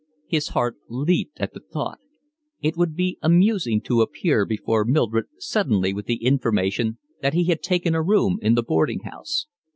[0.25, 1.99] His heart leaped at the thought.
[2.59, 7.61] It would be amusing to appear before Mildred suddenly with the information that he had
[7.61, 9.45] taken a room in the boarding house.